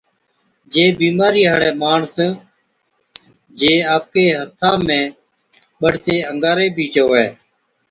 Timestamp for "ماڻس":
1.81-2.13